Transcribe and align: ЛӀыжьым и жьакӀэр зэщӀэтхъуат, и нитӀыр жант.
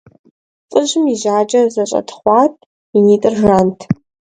ЛӀыжьым 0.71 1.05
и 1.13 1.15
жьакӀэр 1.21 1.67
зэщӀэтхъуат, 1.75 2.53
и 2.97 2.99
нитӀыр 3.05 3.33
жант. 3.41 3.79